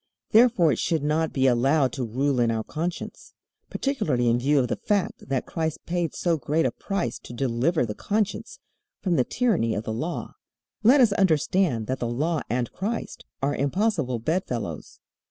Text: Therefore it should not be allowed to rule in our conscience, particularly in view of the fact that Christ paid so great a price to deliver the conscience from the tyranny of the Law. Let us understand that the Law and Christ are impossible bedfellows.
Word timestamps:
Therefore 0.31 0.71
it 0.71 0.79
should 0.79 1.03
not 1.03 1.31
be 1.31 1.45
allowed 1.45 1.93
to 1.93 2.03
rule 2.03 2.39
in 2.39 2.49
our 2.49 2.63
conscience, 2.63 3.35
particularly 3.69 4.29
in 4.29 4.39
view 4.39 4.57
of 4.57 4.67
the 4.67 4.75
fact 4.75 5.29
that 5.29 5.45
Christ 5.45 5.85
paid 5.85 6.15
so 6.15 6.37
great 6.37 6.65
a 6.65 6.71
price 6.71 7.19
to 7.19 7.33
deliver 7.33 7.85
the 7.85 7.93
conscience 7.93 8.57
from 9.03 9.15
the 9.15 9.23
tyranny 9.23 9.75
of 9.75 9.83
the 9.83 9.93
Law. 9.93 10.33
Let 10.81 11.01
us 11.01 11.11
understand 11.13 11.85
that 11.85 11.99
the 11.99 12.07
Law 12.07 12.41
and 12.49 12.71
Christ 12.73 13.25
are 13.43 13.53
impossible 13.55 14.17
bedfellows. 14.17 14.97